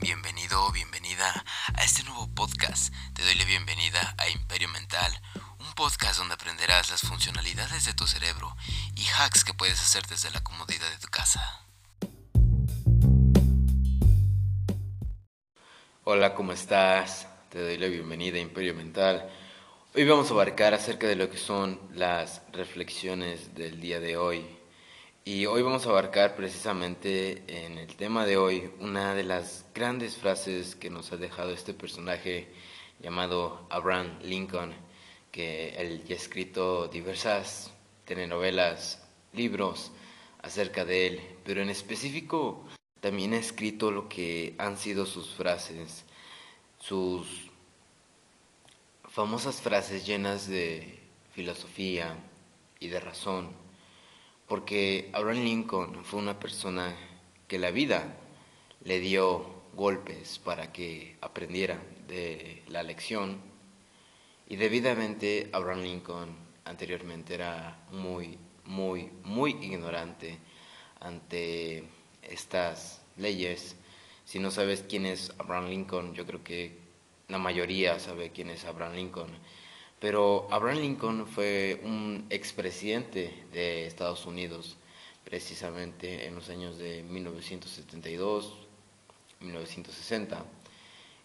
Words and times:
Bienvenido 0.00 0.64
o 0.64 0.70
bienvenida 0.70 1.44
a 1.74 1.82
este 1.82 2.04
nuevo 2.04 2.28
podcast. 2.32 2.94
Te 3.14 3.24
doy 3.24 3.34
la 3.34 3.44
bienvenida 3.44 4.14
a 4.16 4.28
Imperio 4.28 4.68
Mental, 4.68 5.12
un 5.58 5.72
podcast 5.74 6.18
donde 6.18 6.34
aprenderás 6.34 6.90
las 6.90 7.00
funcionalidades 7.00 7.84
de 7.84 7.94
tu 7.94 8.06
cerebro 8.06 8.54
y 8.94 9.06
hacks 9.18 9.42
que 9.42 9.54
puedes 9.54 9.80
hacer 9.80 10.06
desde 10.06 10.30
la 10.30 10.40
comodidad 10.40 10.88
de 10.88 10.98
tu 10.98 11.08
casa. 11.08 11.42
Hola, 16.04 16.34
¿cómo 16.34 16.52
estás? 16.52 17.26
Te 17.50 17.60
doy 17.60 17.76
la 17.76 17.88
bienvenida 17.88 18.38
a 18.38 18.40
Imperio 18.40 18.74
Mental. 18.74 19.28
Hoy 19.96 20.04
vamos 20.04 20.30
a 20.30 20.34
abarcar 20.34 20.74
acerca 20.74 21.08
de 21.08 21.16
lo 21.16 21.28
que 21.28 21.38
son 21.38 21.80
las 21.92 22.42
reflexiones 22.52 23.56
del 23.56 23.80
día 23.80 23.98
de 23.98 24.16
hoy. 24.16 24.57
Y 25.30 25.44
hoy 25.44 25.60
vamos 25.60 25.84
a 25.84 25.90
abarcar 25.90 26.36
precisamente 26.36 27.42
en 27.48 27.76
el 27.76 27.94
tema 27.96 28.24
de 28.24 28.38
hoy 28.38 28.70
una 28.80 29.12
de 29.12 29.24
las 29.24 29.66
grandes 29.74 30.16
frases 30.16 30.74
que 30.74 30.88
nos 30.88 31.12
ha 31.12 31.18
dejado 31.18 31.50
este 31.50 31.74
personaje 31.74 32.48
llamado 33.02 33.66
Abraham 33.68 34.18
Lincoln, 34.22 34.72
que 35.30 35.76
él 35.76 36.02
ha 36.08 36.12
escrito 36.14 36.88
diversas 36.88 37.74
telenovelas, 38.06 39.06
libros 39.34 39.92
acerca 40.40 40.86
de 40.86 41.06
él, 41.06 41.20
pero 41.44 41.60
en 41.60 41.68
específico 41.68 42.64
también 43.02 43.34
ha 43.34 43.38
escrito 43.38 43.90
lo 43.90 44.08
que 44.08 44.54
han 44.56 44.78
sido 44.78 45.04
sus 45.04 45.34
frases, 45.34 46.06
sus 46.80 47.50
famosas 49.04 49.60
frases 49.60 50.06
llenas 50.06 50.48
de 50.48 50.98
filosofía 51.34 52.16
y 52.80 52.88
de 52.88 52.98
razón 52.98 53.67
porque 54.48 55.10
Abraham 55.12 55.44
Lincoln 55.44 56.04
fue 56.04 56.20
una 56.20 56.38
persona 56.40 56.96
que 57.46 57.58
la 57.58 57.70
vida 57.70 58.16
le 58.82 58.98
dio 58.98 59.58
golpes 59.74 60.38
para 60.38 60.72
que 60.72 61.16
aprendiera 61.20 61.80
de 62.08 62.62
la 62.68 62.82
lección 62.82 63.40
y 64.48 64.56
debidamente 64.56 65.50
Abraham 65.52 65.82
Lincoln 65.82 66.36
anteriormente 66.64 67.34
era 67.34 67.86
muy, 67.92 68.38
muy, 68.64 69.10
muy 69.22 69.50
ignorante 69.60 70.38
ante 71.00 71.84
estas 72.22 73.02
leyes. 73.16 73.76
Si 74.24 74.38
no 74.38 74.50
sabes 74.50 74.84
quién 74.88 75.04
es 75.04 75.32
Abraham 75.38 75.68
Lincoln, 75.68 76.14
yo 76.14 76.26
creo 76.26 76.42
que 76.42 76.78
la 77.28 77.38
mayoría 77.38 77.98
sabe 77.98 78.30
quién 78.30 78.48
es 78.48 78.64
Abraham 78.64 78.94
Lincoln. 78.94 79.30
Pero 80.00 80.46
Abraham 80.50 80.78
Lincoln 80.78 81.26
fue 81.26 81.80
un 81.84 82.26
expresidente 82.30 83.44
de 83.52 83.86
Estados 83.86 84.26
Unidos, 84.26 84.76
precisamente 85.24 86.26
en 86.26 86.36
los 86.36 86.48
años 86.50 86.78
de 86.78 87.02
1972, 87.02 88.54
1960. 89.40 90.44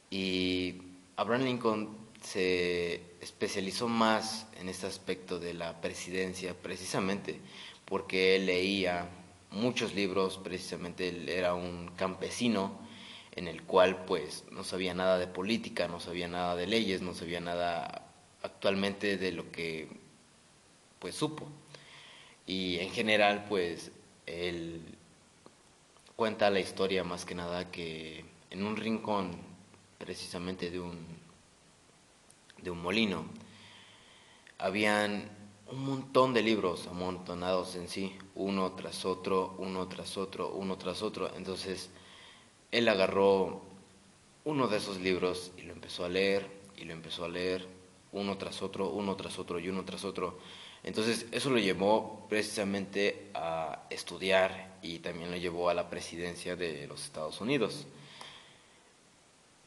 Y 0.10 0.82
Abraham 1.16 1.44
Lincoln 1.44 1.98
se 2.24 3.02
especializó 3.22 3.88
más 3.88 4.48
en 4.60 4.70
este 4.70 4.88
aspecto 4.88 5.40
de 5.40 5.54
la 5.54 5.80
presidencia, 5.80 6.56
precisamente 6.56 7.40
porque 7.86 8.36
él 8.36 8.48
leía 8.48 9.08
muchos 9.52 9.94
libros, 9.94 10.40
precisamente 10.44 11.10
él 11.10 11.30
era 11.30 11.54
un 11.54 11.92
campesino 11.96 12.80
en 13.36 13.48
el 13.48 13.64
cual 13.64 14.06
pues 14.06 14.46
no 14.52 14.64
sabía 14.64 14.94
nada 14.94 15.18
de 15.18 15.28
política, 15.28 15.88
no 15.88 16.00
sabía 16.00 16.28
nada 16.28 16.56
de 16.56 16.68
leyes, 16.68 17.02
no 17.02 17.14
sabía 17.14 17.40
nada 17.40 18.03
actualmente 18.44 19.18
de 19.18 19.32
lo 19.32 19.52
que 19.52 19.88
pues 21.00 21.16
supo. 21.16 21.48
Y 22.46 22.80
en 22.80 22.92
general 22.92 23.46
pues 23.50 23.92
él 24.26 24.82
cuenta 26.16 26.50
la 26.50 26.60
historia 26.60 27.04
más 27.04 27.26
que 27.26 27.36
nada 27.36 27.72
que 27.72 28.26
en 28.52 28.64
un 28.64 28.78
rincón 28.78 29.32
precisamente 29.98 30.70
de 30.70 30.80
un 30.80 31.24
de 32.62 32.70
un 32.70 32.82
molino 32.82 33.26
habían 34.58 35.30
un 35.74 35.86
montón 35.86 36.34
de 36.34 36.44
libros 36.44 36.88
amontonados 36.88 37.76
en 37.76 37.90
sí, 37.90 38.16
uno 38.36 38.74
tras 38.74 39.06
otro, 39.06 39.56
uno 39.58 39.88
tras 39.88 40.18
otro, 40.18 40.52
uno 40.54 40.78
tras 40.78 41.02
otro. 41.02 41.36
Entonces 41.36 41.90
él 42.72 42.88
agarró 42.90 43.62
uno 44.46 44.68
de 44.68 44.78
esos 44.78 45.00
libros 45.00 45.52
y 45.58 45.64
lo 45.64 45.74
empezó 45.74 46.06
a 46.06 46.10
leer 46.10 46.48
y 46.78 46.84
lo 46.84 46.94
empezó 46.94 47.26
a 47.26 47.30
leer 47.30 47.68
uno 48.14 48.38
tras 48.38 48.62
otro, 48.62 48.90
uno 48.90 49.16
tras 49.16 49.38
otro 49.40 49.60
y 49.60 49.70
uno 49.70 49.84
tras 49.84 50.06
otro. 50.06 50.40
Entonces 50.84 51.26
eso 51.32 51.50
lo 51.50 51.60
llevó 51.60 52.26
precisamente 52.30 53.30
a 53.34 53.84
estudiar 53.90 54.78
y 54.82 55.00
también 55.00 55.32
lo 55.32 55.38
llevó 55.38 55.70
a 55.70 55.74
la 55.74 55.90
presidencia 55.90 56.56
de 56.56 56.88
los 56.88 57.04
Estados 57.04 57.42
Unidos. 57.42 57.86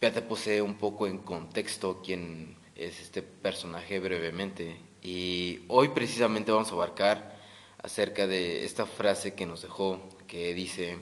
Ya 0.01 0.13
te 0.13 0.23
puse 0.23 0.61
un 0.61 0.75
poco 0.75 1.07
en 1.07 1.19
contexto 1.19 2.03
quién 2.05 2.57
es 2.75 3.01
este 3.01 3.23
personaje 3.23 3.99
brevemente 3.99 4.77
y 5.03 5.61
hoy 5.69 5.89
precisamente 5.89 6.53
vamos 6.53 6.71
a 6.71 6.75
abarcar 6.75 7.37
acerca 7.83 8.27
de 8.27 8.65
esta 8.65 8.85
frase 8.85 9.35
que 9.35 9.47
nos 9.47 9.63
dejó 9.63 10.01
que 10.27 10.53
dice, 10.53 10.99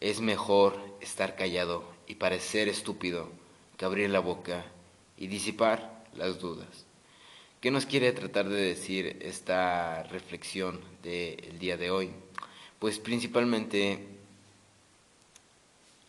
es 0.00 0.20
mejor 0.20 0.76
estar 1.00 1.36
callado 1.36 1.84
y 2.06 2.16
parecer 2.16 2.68
estúpido 2.68 3.28
que 3.76 3.84
abrir 3.84 4.10
la 4.10 4.20
boca 4.20 4.64
y 5.16 5.28
disipar 5.28 5.91
las 6.14 6.38
dudas. 6.38 6.86
¿Qué 7.60 7.70
nos 7.70 7.86
quiere 7.86 8.12
tratar 8.12 8.48
de 8.48 8.60
decir 8.60 9.18
esta 9.22 10.02
reflexión 10.04 10.80
del 11.02 11.58
día 11.58 11.76
de 11.76 11.90
hoy? 11.90 12.10
Pues 12.78 12.98
principalmente 12.98 14.04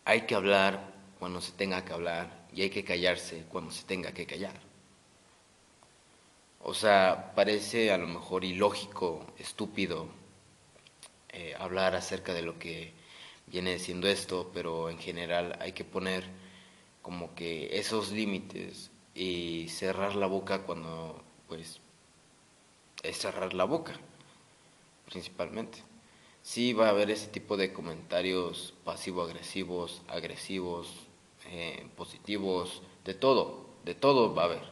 hay 0.04 0.22
que 0.22 0.34
hablar 0.34 0.92
cuando 1.18 1.40
se 1.40 1.52
tenga 1.52 1.84
que 1.84 1.92
hablar 1.92 2.46
y 2.52 2.62
hay 2.62 2.70
que 2.70 2.84
callarse 2.84 3.44
cuando 3.48 3.70
se 3.70 3.84
tenga 3.84 4.12
que 4.12 4.26
callar. 4.26 4.60
O 6.60 6.74
sea, 6.74 7.32
parece 7.34 7.92
a 7.92 7.98
lo 7.98 8.06
mejor 8.06 8.44
ilógico, 8.44 9.26
estúpido 9.38 10.08
eh, 11.28 11.54
hablar 11.58 11.94
acerca 11.94 12.32
de 12.32 12.42
lo 12.42 12.58
que 12.58 12.92
viene 13.46 13.78
siendo 13.78 14.08
esto, 14.08 14.50
pero 14.52 14.90
en 14.90 14.98
general 14.98 15.56
hay 15.60 15.72
que 15.72 15.84
poner 15.84 16.24
como 17.02 17.34
que 17.34 17.78
esos 17.78 18.10
límites 18.10 18.90
y 19.14 19.68
cerrar 19.68 20.16
la 20.16 20.26
boca 20.26 20.62
cuando 20.62 21.22
pues 21.48 21.80
es 23.02 23.18
cerrar 23.18 23.54
la 23.54 23.64
boca 23.64 23.92
principalmente. 25.06 25.78
Sí 26.42 26.72
va 26.72 26.86
a 26.86 26.90
haber 26.90 27.10
ese 27.10 27.28
tipo 27.28 27.56
de 27.56 27.72
comentarios 27.72 28.74
pasivo 28.84 29.22
agresivos 29.22 30.02
eh, 31.46 31.86
positivos 31.96 32.82
de 33.04 33.14
todo 33.14 33.64
de 33.84 33.94
todo 33.94 34.34
va 34.34 34.42
a 34.42 34.46
haber. 34.46 34.62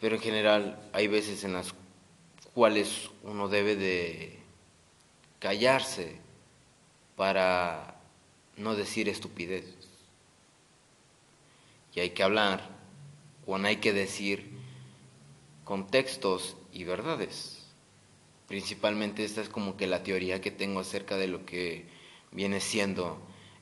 Pero 0.00 0.16
en 0.16 0.22
general 0.22 0.78
hay 0.92 1.08
veces 1.08 1.44
en 1.44 1.52
las 1.54 1.74
cuales 2.54 3.10
uno 3.22 3.48
debe 3.48 3.76
de 3.76 4.38
callarse 5.40 6.16
para 7.16 8.00
no 8.56 8.74
decir 8.74 9.08
estupideces 9.08 9.73
y 11.94 12.00
hay 12.00 12.10
que 12.10 12.22
hablar, 12.22 12.68
cuando 13.44 13.68
hay 13.68 13.76
que 13.76 13.92
decir 13.92 14.50
contextos 15.64 16.56
y 16.72 16.84
verdades. 16.84 17.66
Principalmente 18.48 19.24
esta 19.24 19.40
es 19.40 19.48
como 19.48 19.76
que 19.76 19.86
la 19.86 20.02
teoría 20.02 20.40
que 20.40 20.50
tengo 20.50 20.80
acerca 20.80 21.16
de 21.16 21.28
lo 21.28 21.46
que 21.46 21.86
viene 22.32 22.60
siendo 22.60 23.18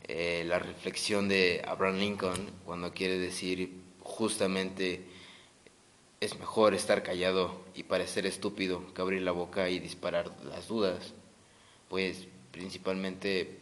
eh, 0.09 0.45
la 0.47 0.59
reflexión 0.59 1.29
de 1.29 1.63
Abraham 1.67 1.99
Lincoln 1.99 2.51
cuando 2.65 2.93
quiere 2.93 3.19
decir 3.19 3.73
justamente 4.01 5.05
es 6.21 6.39
mejor 6.39 6.75
estar 6.75 7.03
callado 7.03 7.65
y 7.75 7.85
parecer 7.85 8.27
estúpido 8.27 8.93
que 8.95 9.03
abrir 9.03 9.23
la 9.23 9.33
boca 9.33 9.69
y 9.69 9.79
disparar 9.79 10.33
las 10.45 10.69
dudas. 10.69 11.15
Pues 11.89 12.27
principalmente, 12.51 13.59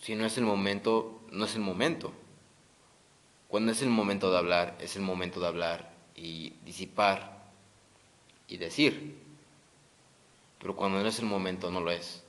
si 0.00 0.14
no 0.14 0.24
es 0.24 0.38
el 0.38 0.44
momento, 0.44 1.20
no 1.30 1.44
es 1.46 1.54
el 1.54 1.62
momento. 1.62 2.12
Cuando 3.52 3.72
es 3.72 3.82
el 3.82 3.90
momento 3.90 4.30
de 4.30 4.38
hablar, 4.38 4.78
es 4.80 4.96
el 4.96 5.02
momento 5.02 5.38
de 5.38 5.46
hablar 5.46 5.92
y 6.16 6.54
disipar 6.64 7.50
y 8.48 8.56
decir. 8.56 9.18
Pero 10.58 10.74
cuando 10.74 11.02
no 11.02 11.06
es 11.06 11.18
el 11.18 11.26
momento, 11.26 11.70
no 11.70 11.82
lo 11.82 11.90
es. 11.90 12.22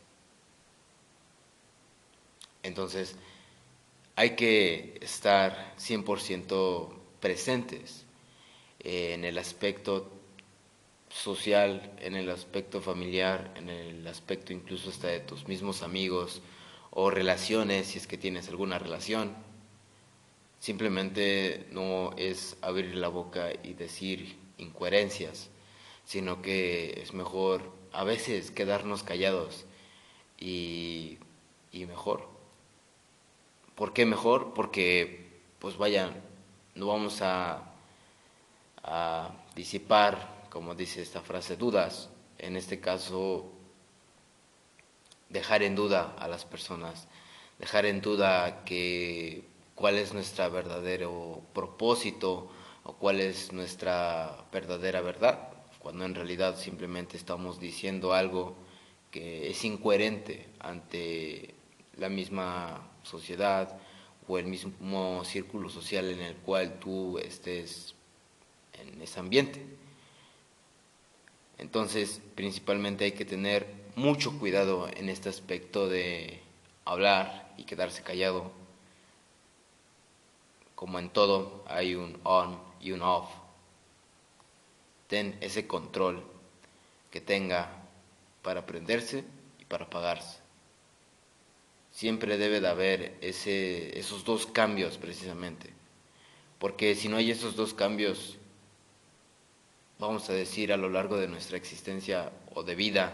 Entonces, 2.62 3.16
hay 4.18 4.32
que 4.32 4.98
estar 5.00 5.74
100% 5.78 6.90
presentes 7.22 8.04
en 8.80 9.24
el 9.24 9.38
aspecto 9.38 10.12
social, 11.08 11.94
en 12.02 12.18
el 12.18 12.30
aspecto 12.30 12.82
familiar, 12.82 13.54
en 13.56 13.70
el 13.70 14.06
aspecto 14.08 14.52
incluso 14.52 14.90
hasta 14.90 15.08
de 15.08 15.22
tus 15.22 15.48
mismos 15.48 15.84
amigos 15.84 16.42
o 16.92 17.10
relaciones, 17.10 17.88
si 17.88 17.98
es 17.98 18.08
que 18.08 18.18
tienes 18.18 18.50
alguna 18.50 18.78
relación 18.78 19.53
simplemente 20.64 21.68
no 21.72 22.14
es 22.16 22.56
abrir 22.62 22.96
la 22.96 23.10
boca 23.10 23.50
y 23.52 23.74
decir 23.74 24.38
incoherencias, 24.58 25.50
sino 26.06 26.42
que 26.42 27.02
es 27.02 27.14
mejor 27.14 27.70
a 27.92 28.06
veces 28.06 28.50
quedarnos 28.50 29.04
callados 29.04 29.66
y, 30.40 31.18
y 31.74 31.86
mejor 31.86 32.30
¿Por 33.76 33.92
qué 33.92 34.06
mejor? 34.06 34.54
Porque, 34.54 35.42
pues 35.60 35.76
vaya, 35.76 36.12
no 36.76 36.88
vamos 36.88 37.22
a, 37.22 37.74
a 38.84 39.32
disipar, 39.54 40.46
como 40.50 40.76
dice 40.76 41.02
esta 41.02 41.20
frase, 41.20 41.58
dudas. 41.58 42.10
En 42.38 42.56
este 42.56 42.80
caso, 42.80 43.52
dejar 45.28 45.64
en 45.64 45.76
duda 45.76 46.16
a 46.18 46.30
las 46.30 46.46
personas, 46.46 47.10
dejar 47.60 47.86
en 47.86 48.00
duda 48.00 48.64
que 48.64 49.52
cuál 49.76 49.98
es 49.98 50.14
nuestro 50.14 50.50
verdadero 50.52 51.42
propósito 51.54 52.50
o 52.84 52.94
cuál 52.94 53.20
es 53.20 53.52
nuestra 53.52 54.46
verdadera 54.52 55.02
verdad, 55.02 55.50
cuando 55.80 56.06
en 56.06 56.16
realidad 56.16 56.58
simplemente 56.58 57.18
estamos 57.18 57.60
diciendo 57.60 58.14
algo 58.14 58.56
que 59.12 59.50
es 59.50 59.64
incoherente 59.64 60.48
ante 60.60 61.54
la 61.98 62.10
misma 62.10 62.90
sociedad 63.04 63.78
o 64.28 64.38
el 64.38 64.46
mismo 64.48 65.24
círculo 65.26 65.70
social 65.70 66.10
en 66.10 66.22
el 66.22 66.36
cual 66.38 66.80
tú 66.80 67.20
estés 67.20 67.96
en 68.74 69.02
ese 69.02 69.20
ambiente. 69.20 69.62
Entonces, 71.58 72.22
principalmente 72.36 73.06
hay 73.06 73.12
que 73.12 73.26
tener 73.26 73.68
mucho 73.96 74.38
cuidado 74.40 74.88
en 74.96 75.10
este 75.10 75.30
aspecto 75.30 75.88
de 75.88 76.42
hablar 76.86 77.54
y 77.58 77.64
quedarse 77.64 78.02
callado. 78.02 78.52
Como 80.84 81.00
en 81.00 81.12
todo, 81.12 81.64
hay 81.66 81.96
un 81.96 82.20
on 82.24 82.60
y 82.82 82.92
un 82.92 83.02
off. 83.04 83.30
Ten 85.08 85.38
ese 85.40 85.66
control 85.66 86.22
que 87.10 87.22
tenga 87.22 87.72
para 88.42 88.66
prenderse 88.66 89.24
y 89.62 89.64
para 89.64 89.86
apagarse. 89.86 90.40
Siempre 91.94 92.38
debe 92.38 92.60
de 92.60 92.68
haber 92.68 93.18
ese, 93.22 93.98
esos 93.98 94.26
dos 94.26 94.46
cambios 94.46 94.98
precisamente. 94.98 95.70
Porque 96.60 96.96
si 96.96 97.08
no 97.08 97.16
hay 97.16 97.32
esos 97.32 97.56
dos 97.56 97.74
cambios, 97.74 98.38
vamos 100.00 100.30
a 100.30 100.34
decir 100.34 100.74
a 100.74 100.78
lo 100.78 100.90
largo 100.90 101.16
de 101.16 101.30
nuestra 101.30 101.56
existencia 101.56 102.34
o 102.54 102.64
de 102.64 102.76
vida, 102.76 103.14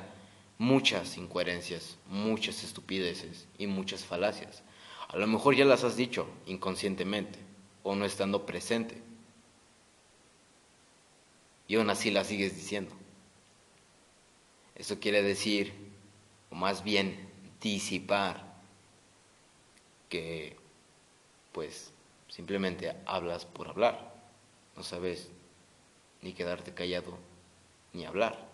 muchas 0.58 1.18
incoherencias, 1.18 2.00
muchas 2.08 2.64
estupideces 2.64 3.48
y 3.60 3.68
muchas 3.68 4.06
falacias. 4.06 4.64
A 5.08 5.18
lo 5.18 5.28
mejor 5.28 5.54
ya 5.56 5.66
las 5.66 5.84
has 5.84 5.96
dicho 5.96 6.28
inconscientemente 6.48 7.48
o 7.84 7.96
no 7.96 8.06
estando 8.06 8.46
presente. 8.46 9.02
Y 11.68 11.76
aún 11.76 11.90
así 11.90 12.12
las 12.12 12.28
sigues 12.28 12.56
diciendo. 12.56 12.96
Eso 14.76 15.00
quiere 15.00 15.22
decir, 15.22 15.74
o 16.50 16.56
más 16.56 16.84
bien 16.84 17.30
disipar, 17.62 18.50
que 20.10 20.56
pues 21.52 21.92
simplemente 22.28 22.96
hablas 23.06 23.46
por 23.46 23.68
hablar. 23.68 24.14
No 24.76 24.84
sabes 24.84 25.30
ni 26.22 26.34
quedarte 26.34 26.74
callado 26.74 27.18
ni 27.94 28.06
hablar. 28.06 28.48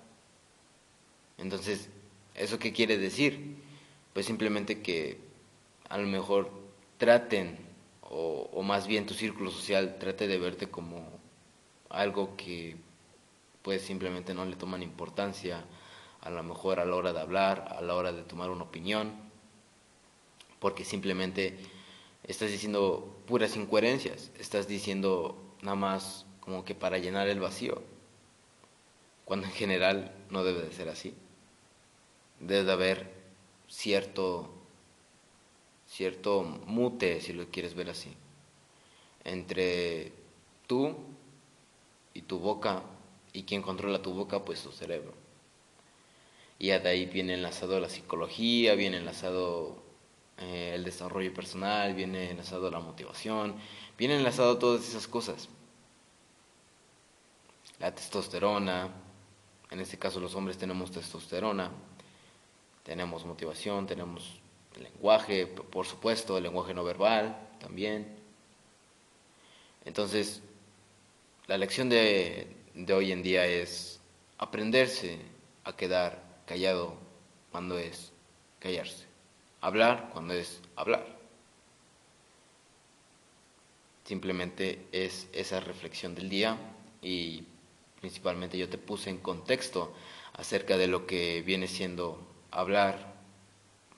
Entonces, 1.38 1.90
¿eso 2.34 2.60
qué 2.60 2.74
quiere 2.74 2.98
decir? 2.98 3.58
Pues 4.14 4.26
simplemente 4.26 4.82
que 4.82 5.20
a 5.90 5.98
lo 5.98 6.08
mejor 6.08 6.50
traten, 6.98 7.58
o, 8.06 8.62
más 8.64 8.88
bien 8.88 9.06
tu 9.06 9.14
círculo 9.14 9.52
social 9.52 9.98
trate 10.00 10.28
de 10.28 10.38
verte 10.38 10.70
como 10.70 11.10
algo 11.90 12.36
que 12.36 12.78
pues 13.62 13.82
simplemente 13.82 14.34
no 14.34 14.46
le 14.46 14.56
toman 14.56 14.84
importancia, 14.84 15.66
a 16.22 16.30
lo 16.30 16.44
mejor 16.44 16.80
a 16.80 16.86
la 16.86 16.96
hora 16.96 17.14
de 17.14 17.20
hablar, 17.20 17.68
a 17.76 17.82
la 17.82 17.96
hora 17.96 18.12
de 18.12 18.22
tomar 18.24 18.52
una 18.52 18.64
opinión, 18.64 19.12
porque 20.60 20.86
simplemente 20.86 21.58
estás 22.24 22.52
diciendo 22.52 23.16
puras 23.26 23.56
incoherencias, 23.56 24.32
estás 24.40 24.68
diciendo 24.68 25.36
nada 25.62 25.76
más 25.76 26.26
como 26.40 26.64
que 26.64 26.76
para 26.76 27.00
llenar 27.00 27.28
el 27.28 27.40
vacío, 27.40 27.82
cuando 29.26 29.48
en 29.48 29.54
general 29.54 30.14
no 30.30 30.44
debe 30.44 30.62
de 30.62 30.72
ser 30.72 30.90
así. 30.90 31.16
Debe 32.40 32.64
de 32.64 32.72
haber 32.72 33.14
cierto, 33.68 34.54
cierto 35.96 36.44
mute, 36.44 37.22
si 37.22 37.34
lo 37.34 37.50
quieres 37.50 37.74
ver 37.74 37.90
así, 37.90 38.14
entre 39.24 40.12
tú 40.68 40.96
y 42.14 42.22
tu 42.24 42.40
boca, 42.40 42.84
y 43.34 43.44
quien 43.44 43.62
controla 43.62 44.02
tu 44.02 44.14
boca, 44.14 44.44
pues 44.46 44.62
tu 44.62 44.72
cerebro. 44.72 45.14
Y 46.60 46.68
de 46.68 46.90
ahí 46.90 47.06
viene 47.06 47.34
enlazado 47.34 47.80
la 47.80 47.90
psicología, 47.90 48.76
viene 48.76 48.98
enlazado 48.98 49.84
eh, 50.38 50.72
el 50.76 50.84
desarrollo 50.84 51.34
personal, 51.34 51.94
viene 51.94 52.32
enlazado 52.32 52.72
la 52.72 52.80
motivación, 52.80 53.56
viene 53.98 54.16
enlazado 54.16 54.58
todas 54.58 54.88
esas 54.88 55.08
cosas 55.08 55.50
la 57.80 57.94
testosterona, 57.94 58.90
en 59.72 59.80
este 59.80 59.98
caso 59.98 60.20
los 60.20 60.36
hombres 60.36 60.58
tenemos 60.58 60.92
testosterona, 60.92 61.72
tenemos 62.84 63.26
motivación, 63.26 63.86
tenemos 63.86 64.40
lenguaje, 64.84 65.48
por 65.48 65.86
supuesto, 65.86 66.38
el 66.38 66.44
lenguaje 66.44 66.74
no 66.74 66.84
verbal 66.84 67.38
también. 67.60 68.08
Entonces, 69.86 70.42
la 71.48 71.58
lección 71.58 71.90
de, 71.90 72.48
de 72.74 72.94
hoy 72.94 73.12
en 73.12 73.24
día 73.24 73.46
es 73.46 74.00
aprenderse 74.38 75.20
a 75.64 75.76
quedar 75.76 76.22
callado 76.46 76.96
cuando 77.52 77.78
es 77.78 78.12
callarse, 78.60 79.06
hablar 79.62 80.10
cuando 80.12 80.34
es 80.34 80.62
hablar. 80.76 81.06
Simplemente 84.04 84.86
es 84.92 85.28
esa 85.34 85.60
reflexión 85.60 86.14
del 86.14 86.30
día 86.30 86.58
y 87.02 87.44
principalmente 88.00 88.58
yo 88.58 88.70
te 88.70 88.78
puse 88.78 89.10
en 89.10 89.18
contexto 89.18 89.94
acerca 90.34 90.78
de 90.78 90.88
lo 90.88 91.08
que 91.08 91.42
viene 91.42 91.68
siendo 91.68 92.20
hablar 92.52 93.15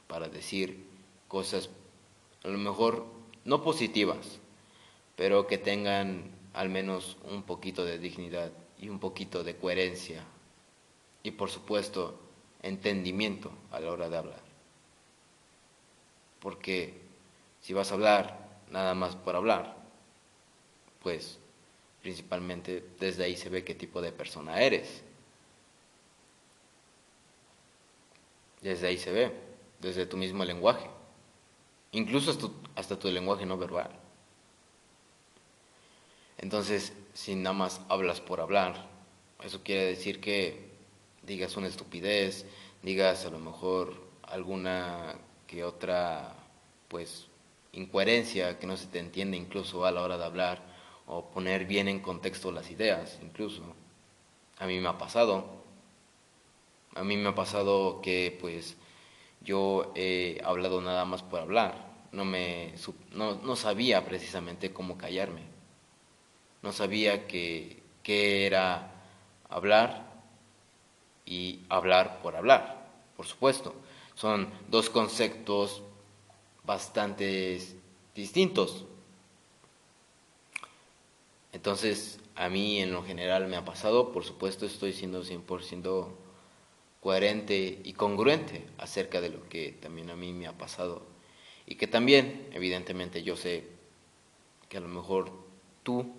para 0.07 0.29
decir 0.29 0.85
cosas 1.27 1.69
a 2.43 2.47
lo 2.47 2.57
mejor 2.57 3.05
no 3.45 3.63
positivas, 3.63 4.39
pero 5.15 5.47
que 5.47 5.57
tengan 5.57 6.31
al 6.53 6.69
menos 6.69 7.17
un 7.29 7.43
poquito 7.43 7.85
de 7.85 7.99
dignidad 7.99 8.51
y 8.79 8.89
un 8.89 8.99
poquito 8.99 9.43
de 9.43 9.55
coherencia 9.55 10.23
y 11.23 11.31
por 11.31 11.49
supuesto 11.49 12.19
entendimiento 12.61 13.51
a 13.71 13.79
la 13.79 13.91
hora 13.91 14.09
de 14.09 14.17
hablar. 14.17 14.41
Porque 16.39 16.93
si 17.61 17.73
vas 17.73 17.91
a 17.91 17.95
hablar 17.95 18.47
nada 18.71 18.93
más 18.93 19.15
por 19.15 19.35
hablar, 19.35 19.75
pues 21.01 21.37
principalmente 22.01 22.83
desde 22.99 23.25
ahí 23.25 23.35
se 23.35 23.49
ve 23.49 23.63
qué 23.63 23.75
tipo 23.75 24.01
de 24.01 24.11
persona 24.11 24.61
eres. 24.61 25.03
Desde 28.61 28.87
ahí 28.87 28.97
se 28.97 29.11
ve, 29.11 29.46
desde 29.79 30.05
tu 30.05 30.17
mismo 30.17 30.43
lenguaje, 30.43 30.89
incluso 31.91 32.31
hasta, 32.75 32.99
tu 32.99 33.09
lenguaje 33.09 33.45
no 33.45 33.57
verbal. 33.57 33.91
Entonces, 36.37 36.93
si 37.13 37.35
nada 37.35 37.53
más 37.53 37.81
hablas 37.89 38.21
por 38.21 38.41
hablar, 38.41 38.87
eso 39.43 39.63
quiere 39.63 39.85
decir 39.85 40.21
que 40.21 40.69
digas 41.23 41.57
una 41.57 41.67
estupidez, 41.67 42.45
digas 42.83 43.25
a 43.25 43.29
lo 43.29 43.39
mejor 43.39 43.93
alguna 44.23 45.15
que 45.47 45.63
otra, 45.63 46.35
pues, 46.87 47.27
incoherencia 47.71 48.59
que 48.59 48.67
no 48.67 48.77
se 48.77 48.87
te 48.87 48.99
entiende 48.99 49.37
incluso 49.37 49.85
a 49.85 49.91
la 49.91 50.01
hora 50.01 50.17
de 50.17 50.25
hablar, 50.25 50.61
o 51.07 51.25
poner 51.29 51.65
bien 51.65 51.87
en 51.87 52.01
contexto 52.01 52.51
las 52.51 52.69
ideas, 52.69 53.17
incluso. 53.21 53.63
A 54.59 54.65
mí 54.67 54.79
me 54.79 54.89
ha 54.89 54.97
pasado. 54.97 55.45
A 56.95 57.03
mí 57.03 57.15
me 57.15 57.29
ha 57.29 57.35
pasado 57.35 58.01
que 58.01 58.37
pues 58.41 58.75
yo 59.41 59.91
he 59.95 60.41
hablado 60.43 60.81
nada 60.81 61.05
más 61.05 61.23
por 61.23 61.39
hablar. 61.39 61.87
No, 62.11 62.25
me, 62.25 62.73
no, 63.11 63.35
no 63.35 63.55
sabía 63.55 64.05
precisamente 64.05 64.73
cómo 64.73 64.97
callarme. 64.97 65.41
No 66.61 66.71
sabía 66.71 67.27
que, 67.27 67.83
qué 68.03 68.45
era 68.45 68.91
hablar 69.49 70.07
y 71.25 71.61
hablar 71.69 72.21
por 72.21 72.35
hablar, 72.35 72.87
por 73.15 73.25
supuesto. 73.25 73.75
Son 74.15 74.49
dos 74.69 74.89
conceptos 74.89 75.83
bastante 76.63 77.59
distintos. 78.15 78.85
Entonces, 81.51 82.19
a 82.35 82.49
mí 82.49 82.79
en 82.79 82.91
lo 82.91 83.03
general 83.03 83.47
me 83.47 83.55
ha 83.55 83.65
pasado, 83.65 84.11
por 84.11 84.23
supuesto 84.23 84.65
estoy 84.65 84.93
siendo 84.93 85.23
100% 85.23 86.07
coherente 87.07 87.79
y 87.85 87.93
congruente 87.93 88.67
acerca 88.77 89.21
de 89.21 89.29
lo 89.29 89.47
que 89.47 89.71
también 89.71 90.09
a 90.09 90.17
mí 90.17 90.33
me 90.33 90.45
ha 90.45 90.57
pasado. 90.57 91.03
Y 91.65 91.75
que 91.75 91.87
también, 91.87 92.49
evidentemente, 92.51 93.23
yo 93.23 93.37
sé 93.37 93.63
que 94.67 94.75
a 94.75 94.81
lo 94.81 94.89
mejor 94.89 95.31
tú, 95.83 96.13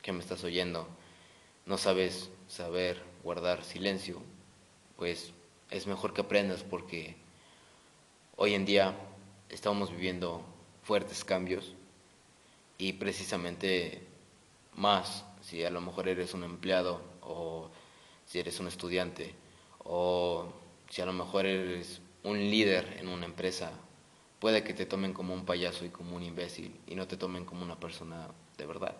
que 0.00 0.12
me 0.12 0.20
estás 0.20 0.44
oyendo, 0.44 0.86
no 1.66 1.76
sabes 1.76 2.30
saber 2.46 3.02
guardar 3.24 3.64
silencio, 3.64 4.22
pues 4.96 5.32
es 5.72 5.88
mejor 5.88 6.14
que 6.14 6.20
aprendas 6.20 6.62
porque 6.62 7.16
hoy 8.36 8.54
en 8.54 8.64
día 8.64 8.94
estamos 9.48 9.90
viviendo 9.90 10.40
fuertes 10.84 11.24
cambios 11.24 11.74
y 12.78 12.92
precisamente 12.92 14.00
más 14.76 15.24
si 15.40 15.64
a 15.64 15.70
lo 15.70 15.80
mejor 15.80 16.06
eres 16.06 16.32
un 16.32 16.44
empleado 16.44 17.02
o 17.22 17.70
si 18.24 18.38
eres 18.38 18.60
un 18.60 18.68
estudiante 18.68 19.41
o 19.84 20.52
si 20.88 21.00
a 21.02 21.06
lo 21.06 21.12
mejor 21.12 21.46
eres 21.46 22.00
un 22.22 22.38
líder 22.38 22.96
en 22.98 23.08
una 23.08 23.26
empresa, 23.26 23.72
puede 24.38 24.64
que 24.64 24.74
te 24.74 24.86
tomen 24.86 25.12
como 25.12 25.34
un 25.34 25.44
payaso 25.44 25.84
y 25.84 25.90
como 25.90 26.16
un 26.16 26.22
imbécil 26.22 26.74
y 26.86 26.94
no 26.94 27.06
te 27.06 27.16
tomen 27.16 27.44
como 27.44 27.62
una 27.62 27.78
persona 27.78 28.28
de 28.58 28.66
verdad. 28.66 28.96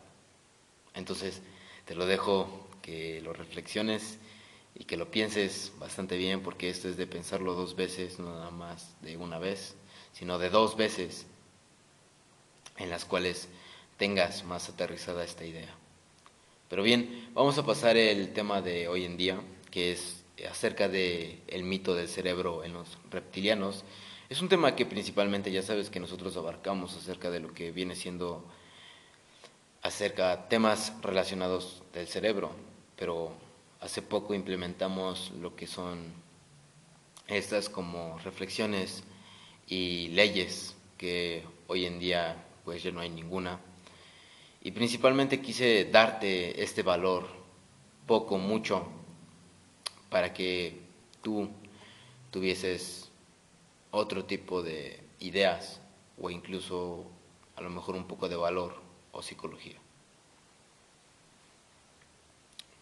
Entonces, 0.95 1.43
te 1.85 1.95
lo 1.95 2.07
dejo 2.07 2.69
que 2.81 3.21
lo 3.21 3.33
reflexiones 3.33 4.19
y 4.75 4.85
que 4.85 4.97
lo 4.97 5.11
pienses 5.11 5.73
bastante 5.79 6.17
bien 6.17 6.43
porque 6.43 6.69
esto 6.69 6.89
es 6.89 6.97
de 6.97 7.07
pensarlo 7.07 7.55
dos 7.55 7.77
veces, 7.77 8.19
no 8.19 8.33
nada 8.33 8.51
más 8.51 8.95
de 9.03 9.17
una 9.17 9.39
vez, 9.39 9.75
sino 10.13 10.39
de 10.39 10.51
dos 10.51 10.77
veces 10.77 11.27
en 12.77 12.91
las 12.91 13.05
cuales 13.05 13.49
tengas 13.97 14.45
más 14.45 14.69
aterrizada 14.69 15.25
esta 15.25 15.45
idea. 15.45 15.75
Pero 16.69 16.83
bien, 16.83 17.31
vamos 17.35 17.59
a 17.59 17.67
pasar 17.67 17.97
el 17.97 18.33
tema 18.33 18.63
de 18.63 18.89
hoy 18.89 19.05
en 19.05 19.17
día, 19.17 19.41
que 19.71 19.93
es 19.93 20.22
acerca 20.51 20.89
del 20.89 21.41
el 21.49 21.65
mito 21.65 21.95
del 21.95 22.09
cerebro 22.09 22.65
en 22.65 22.73
los 22.73 22.99
reptilianos. 23.11 23.85
Es 24.29 24.41
un 24.41 24.49
tema 24.49 24.75
que 24.75 24.87
principalmente 24.87 25.53
ya 25.53 25.63
sabes 25.63 25.91
que 25.91 26.01
nosotros 26.01 26.37
abarcamos 26.37 26.97
acerca 26.97 27.31
de 27.31 27.41
lo 27.41 27.53
que 27.53 27.71
viene 27.71 27.95
siendo 27.95 28.45
acerca 29.83 30.49
temas 30.49 30.95
relacionados 31.03 31.83
del 31.93 32.07
cerebro, 32.07 32.53
pero 32.97 33.33
hace 33.81 34.01
poco 34.01 34.33
implementamos 34.33 35.33
lo 35.41 35.57
que 35.57 35.67
son 35.67 36.13
estas 37.27 37.69
como 37.69 38.19
reflexiones 38.25 39.03
y 39.67 40.09
leyes 40.09 40.77
que 40.97 41.43
hoy 41.67 41.87
en 41.87 41.99
día 41.99 42.45
pues 42.65 42.83
ya 42.83 42.93
no 42.93 43.01
hay 43.01 43.11
ninguna. 43.11 43.59
Y 44.63 44.71
principalmente 44.71 45.41
quise 45.41 45.87
darte 45.87 46.63
este 46.63 46.83
valor, 46.83 47.27
poco, 48.07 48.39
mucho, 48.39 48.87
para 50.13 50.35
que 50.35 50.79
tú 51.23 51.49
tuvieses 52.31 53.11
otro 53.91 54.27
tipo 54.27 54.63
de 54.63 55.03
ideas 55.21 55.81
o 56.21 56.29
incluso 56.29 57.07
a 57.57 57.63
lo 57.63 57.71
mejor 57.71 57.97
un 57.97 58.07
poco 58.07 58.29
de 58.29 58.37
valor 58.37 58.75
o 59.13 59.23
psicología. 59.23 59.79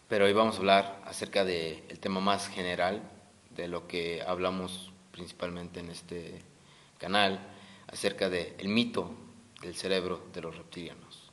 Pero 0.09 0.25
hoy 0.25 0.33
vamos 0.33 0.55
a 0.55 0.57
hablar 0.57 1.01
acerca 1.05 1.45
del 1.45 1.99
tema 2.01 2.19
más 2.19 2.49
general, 2.49 3.01
de 3.55 3.69
lo 3.69 3.87
que 3.87 4.21
hablamos 4.21 4.91
principalmente 5.13 5.79
en 5.79 5.89
este 5.89 6.41
canal, 6.97 7.39
acerca 7.87 8.29
del 8.29 8.67
mito 8.67 9.09
del 9.61 9.75
cerebro 9.75 10.21
de 10.33 10.41
los 10.41 10.57
reptilianos. 10.57 11.31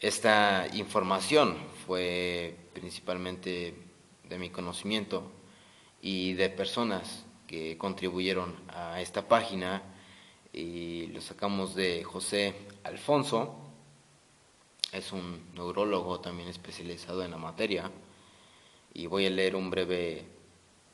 Esta 0.00 0.66
información 0.74 1.56
fue 1.86 2.54
principalmente 2.74 3.93
de 4.28 4.38
mi 4.38 4.50
conocimiento 4.50 5.30
y 6.00 6.34
de 6.34 6.50
personas 6.50 7.24
que 7.46 7.76
contribuyeron 7.78 8.54
a 8.68 9.00
esta 9.00 9.28
página 9.28 9.82
y 10.52 11.06
lo 11.08 11.20
sacamos 11.20 11.74
de 11.74 12.04
José 12.04 12.54
Alfonso, 12.84 13.56
es 14.92 15.12
un 15.12 15.52
neurólogo 15.54 16.20
también 16.20 16.48
especializado 16.48 17.24
en 17.24 17.32
la 17.32 17.36
materia 17.36 17.90
y 18.92 19.06
voy 19.06 19.26
a 19.26 19.30
leer 19.30 19.56
un 19.56 19.70
breve 19.70 20.24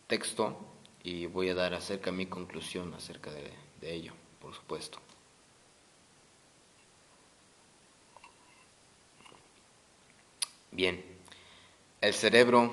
texto 0.06 0.56
y 1.02 1.26
voy 1.26 1.50
a 1.50 1.54
dar 1.54 1.74
acerca 1.74 2.10
mi 2.10 2.26
conclusión 2.26 2.94
acerca 2.94 3.30
de, 3.30 3.50
de 3.80 3.94
ello, 3.94 4.12
por 4.40 4.54
supuesto. 4.54 4.98
Bien, 10.72 11.04
el 12.00 12.14
cerebro 12.14 12.72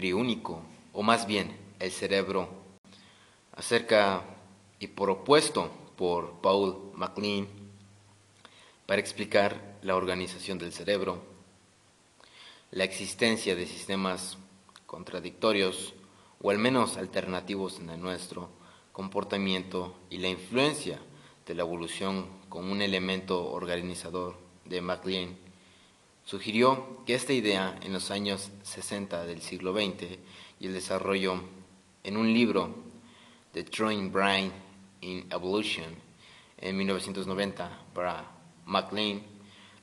triúnico, 0.00 0.62
o 0.94 1.02
más 1.02 1.26
bien 1.26 1.54
el 1.78 1.90
cerebro 1.90 2.48
acerca 3.52 4.22
y 4.78 4.86
por 4.86 5.10
opuesto 5.10 5.70
por 5.94 6.40
Paul 6.40 6.90
MacLean 6.94 7.46
para 8.86 8.98
explicar 8.98 9.78
la 9.82 9.96
organización 9.96 10.56
del 10.56 10.72
cerebro, 10.72 11.22
la 12.70 12.84
existencia 12.84 13.54
de 13.54 13.66
sistemas 13.66 14.38
contradictorios 14.86 15.92
o 16.40 16.48
al 16.48 16.56
menos 16.56 16.96
alternativos 16.96 17.78
en 17.78 18.00
nuestro 18.00 18.48
comportamiento 18.92 19.94
y 20.08 20.16
la 20.16 20.28
influencia 20.28 20.98
de 21.44 21.54
la 21.54 21.62
evolución 21.62 22.26
como 22.48 22.72
un 22.72 22.80
elemento 22.80 23.52
organizador 23.52 24.38
de 24.64 24.80
MacLean, 24.80 25.36
sugirió 26.30 27.02
que 27.06 27.14
esta 27.14 27.32
idea 27.32 27.76
en 27.82 27.92
los 27.92 28.12
años 28.12 28.52
60 28.62 29.26
del 29.26 29.40
siglo 29.40 29.72
XX 29.72 30.16
y 30.60 30.68
el 30.68 30.72
desarrollo 30.72 31.40
en 32.04 32.16
un 32.16 32.32
libro 32.32 32.72
The 33.52 33.64
Drawing 33.64 34.12
Brain 34.12 34.52
in 35.00 35.26
Evolution 35.28 35.86
en 36.58 36.76
1990 36.76 37.68
para 37.92 38.30
MacLean 38.64 39.22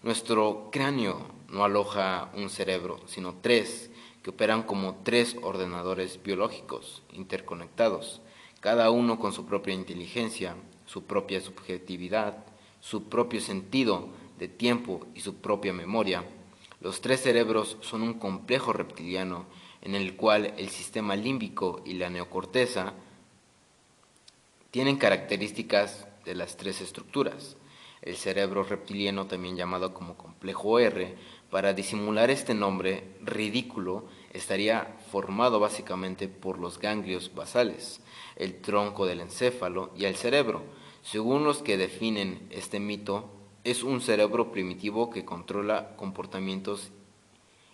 nuestro 0.03 0.69
cráneo 0.71 1.19
no 1.49 1.65
aloja 1.65 2.31
un 2.33 2.49
cerebro, 2.49 3.01
sino 3.07 3.35
tres, 3.41 3.91
que 4.23 4.29
operan 4.29 4.63
como 4.63 5.01
tres 5.03 5.35
ordenadores 5.41 6.23
biológicos 6.23 7.03
interconectados, 7.11 8.21
cada 8.61 8.89
uno 8.89 9.19
con 9.19 9.33
su 9.33 9.45
propia 9.45 9.73
inteligencia, 9.73 10.55
su 10.85 11.03
propia 11.03 11.41
subjetividad, 11.41 12.45
su 12.79 13.09
propio 13.09 13.41
sentido 13.41 14.07
de 14.39 14.47
tiempo 14.47 15.07
y 15.13 15.19
su 15.19 15.35
propia 15.35 15.73
memoria. 15.73 16.23
Los 16.79 17.01
tres 17.01 17.21
cerebros 17.21 17.77
son 17.81 18.03
un 18.03 18.15
complejo 18.15 18.71
reptiliano 18.71 19.45
en 19.81 19.95
el 19.95 20.15
cual 20.15 20.53
el 20.57 20.69
sistema 20.69 21.15
límbico 21.15 21.81
y 21.85 21.93
la 21.93 22.09
neocorteza 22.09 22.93
tienen 24.71 24.97
características 24.97 26.07
de 26.25 26.35
las 26.35 26.57
tres 26.57 26.81
estructuras. 26.81 27.57
El 28.01 28.15
cerebro 28.15 28.63
reptiliano, 28.63 29.25
también 29.25 29.55
llamado 29.55 29.93
como 29.93 30.15
complejo 30.17 30.79
R, 30.79 31.15
para 31.49 31.73
disimular 31.73 32.29
este 32.29 32.53
nombre 32.53 33.15
ridículo, 33.23 34.05
estaría 34.33 34.97
formado 35.11 35.59
básicamente 35.59 36.27
por 36.27 36.59
los 36.59 36.79
ganglios 36.79 37.33
basales, 37.33 38.01
el 38.35 38.61
tronco 38.61 39.05
del 39.07 39.21
encéfalo 39.21 39.91
y 39.97 40.05
el 40.05 40.15
cerebro. 40.15 40.63
Según 41.01 41.43
los 41.43 41.63
que 41.63 41.77
definen 41.77 42.47
este 42.51 42.79
mito, 42.79 43.29
es 43.67 43.83
un 43.83 43.99
cerebro 43.99 44.53
primitivo 44.53 45.09
que 45.09 45.25
controla 45.25 45.97
comportamientos 45.97 46.89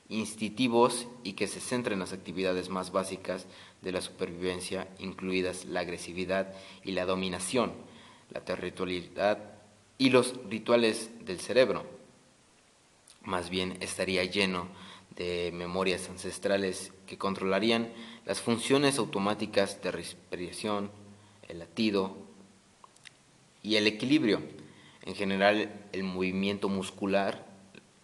instintivos 0.10 1.08
y 1.24 1.34
que 1.34 1.46
se 1.46 1.60
centra 1.60 1.94
en 1.94 2.00
las 2.00 2.14
actividades 2.14 2.70
más 2.70 2.92
básicas 2.92 3.46
de 3.84 3.92
la 3.92 4.02
supervivencia, 4.02 4.88
incluidas 4.98 5.66
la 5.66 5.82
agresividad 5.82 6.52
y 6.84 6.94
la 6.94 7.06
dominación, 7.06 7.74
la 8.32 8.42
territorialidad 8.44 9.38
y 10.00 10.10
los 10.10 10.34
rituales 10.50 11.12
del 11.26 11.40
cerebro. 11.40 11.86
Más 13.22 13.52
bien 13.52 13.78
estaría 13.80 14.24
lleno 14.24 14.70
de 15.16 15.52
memorias 15.54 16.10
ancestrales 16.10 16.92
que 17.06 17.20
controlarían 17.20 17.94
las 18.26 18.42
funciones 18.42 18.98
automáticas 18.98 19.80
de 19.84 19.92
respiración, 19.92 20.90
el 21.48 21.60
latido 21.60 22.18
y 23.62 23.76
el 23.76 23.86
equilibrio. 23.86 24.63
En 25.06 25.16
general, 25.16 25.88
el 25.92 26.04
movimiento 26.04 26.70
muscular, 26.70 27.46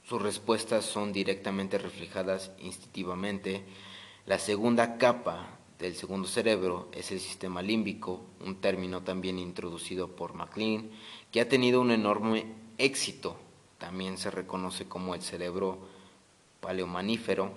sus 0.04 0.22
respuestas 0.22 0.84
son 0.84 1.14
directamente 1.14 1.78
reflejadas 1.78 2.52
instintivamente. 2.60 3.64
La 4.26 4.38
segunda 4.38 4.98
capa 4.98 5.60
del 5.80 5.96
segundo 5.96 6.28
cerebro 6.28 6.90
es 6.92 7.12
el 7.12 7.22
sistema 7.22 7.62
límbico, 7.62 8.26
un 8.46 8.60
término 8.60 9.02
también 9.02 9.40
introducido 9.40 10.14
por 10.14 10.34
MacLean, 10.34 10.92
que 11.32 11.40
ha 11.40 11.48
tenido 11.48 11.80
un 11.80 11.92
enorme 11.92 12.48
éxito. 12.78 13.38
También 13.78 14.18
se 14.18 14.30
reconoce 14.30 14.90
como 14.90 15.16
el 15.16 15.22
cerebro 15.22 15.80
paleomanífero 16.60 17.54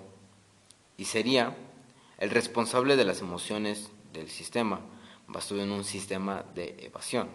y 0.95 1.03
sería 1.03 1.53
el 2.17 2.29
responsable 2.29 2.95
de 2.95 3.03
las 3.03 3.19
emociones 3.19 3.91
del 4.13 4.29
sistema, 4.29 4.79
basado 5.27 5.61
en 5.61 5.71
un 5.71 5.83
sistema 5.83 6.45
de 6.55 6.77
evasión. 6.79 7.27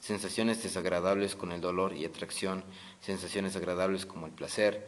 Sensaciones 0.00 0.62
desagradables 0.62 1.36
con 1.36 1.52
el 1.52 1.60
dolor 1.60 1.94
y 1.94 2.04
atracción, 2.04 2.64
sensaciones 3.00 3.54
agradables 3.54 4.04
como 4.06 4.26
el 4.26 4.32
placer, 4.32 4.86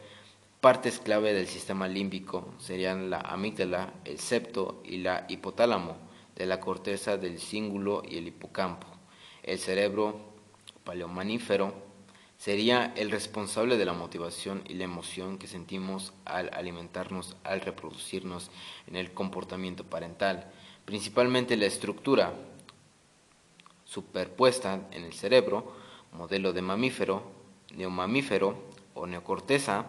Partes 0.63 0.99
clave 0.99 1.33
del 1.33 1.47
sistema 1.47 1.89
límbico 1.89 2.53
serían 2.57 3.09
la 3.09 3.19
amígdala, 3.19 3.95
el 4.05 4.17
septo 4.17 4.81
y 4.85 4.99
la 4.99 5.25
hipotálamo, 5.27 5.97
de 6.37 6.45
la 6.45 6.61
corteza 6.61 7.17
del 7.17 7.37
cíngulo 7.37 8.01
y 8.09 8.17
el 8.17 8.27
hipocampo. 8.27 8.87
El 9.43 9.59
cerebro 9.59 10.21
paleomanífero 10.85 11.73
sería 12.37 12.93
el 12.95 13.11
responsable 13.11 13.75
de 13.75 13.83
la 13.83 13.91
motivación 13.91 14.63
y 14.65 14.75
la 14.75 14.85
emoción 14.85 15.37
que 15.37 15.47
sentimos 15.47 16.13
al 16.23 16.49
alimentarnos, 16.53 17.35
al 17.43 17.59
reproducirnos 17.59 18.49
en 18.87 18.95
el 18.95 19.11
comportamiento 19.11 19.83
parental, 19.83 20.49
principalmente 20.85 21.57
la 21.57 21.65
estructura 21.65 22.33
superpuesta 23.93 24.87
en 24.91 25.03
el 25.03 25.13
cerebro, 25.13 25.71
modelo 26.13 26.51
de 26.51 26.63
mamífero, 26.63 27.21
neomamífero 27.75 28.55
o 28.95 29.05
neocorteza, 29.05 29.85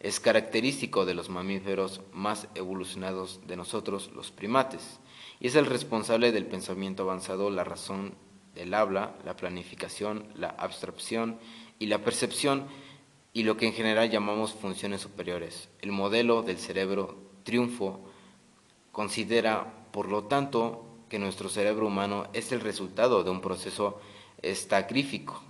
es 0.00 0.18
característico 0.18 1.06
de 1.06 1.14
los 1.14 1.30
mamíferos 1.30 2.00
más 2.12 2.48
evolucionados 2.56 3.40
de 3.46 3.56
nosotros, 3.56 4.10
los 4.14 4.32
primates, 4.32 4.98
y 5.38 5.46
es 5.46 5.54
el 5.54 5.66
responsable 5.66 6.32
del 6.32 6.46
pensamiento 6.46 7.04
avanzado, 7.04 7.50
la 7.50 7.62
razón 7.62 8.14
del 8.54 8.74
habla, 8.74 9.14
la 9.24 9.36
planificación, 9.36 10.26
la 10.34 10.48
abstracción 10.48 11.38
y 11.78 11.86
la 11.86 11.98
percepción, 11.98 12.66
y 13.32 13.42
lo 13.42 13.56
que 13.56 13.66
en 13.66 13.74
general 13.74 14.10
llamamos 14.10 14.54
funciones 14.54 15.02
superiores. 15.02 15.68
El 15.82 15.92
modelo 15.92 16.42
del 16.42 16.58
cerebro 16.58 17.16
triunfo 17.44 18.00
considera, 18.92 19.86
por 19.92 20.08
lo 20.08 20.24
tanto, 20.24 20.85
que 21.08 21.18
nuestro 21.18 21.48
cerebro 21.48 21.86
humano 21.86 22.28
es 22.32 22.52
el 22.52 22.60
resultado 22.60 23.24
de 23.24 23.30
un 23.30 23.40
proceso 23.40 24.00
estacrífico 24.42 25.42